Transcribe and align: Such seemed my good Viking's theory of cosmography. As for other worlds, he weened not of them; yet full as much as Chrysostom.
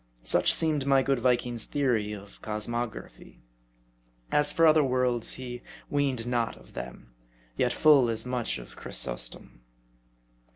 Such 0.23 0.51
seemed 0.51 0.87
my 0.87 1.03
good 1.03 1.19
Viking's 1.19 1.65
theory 1.65 2.11
of 2.11 2.41
cosmography. 2.41 3.41
As 4.31 4.51
for 4.51 4.65
other 4.65 4.83
worlds, 4.83 5.33
he 5.33 5.61
weened 5.91 6.25
not 6.25 6.57
of 6.57 6.73
them; 6.73 7.13
yet 7.55 7.71
full 7.71 8.09
as 8.09 8.25
much 8.25 8.57
as 8.57 8.73
Chrysostom. 8.73 9.61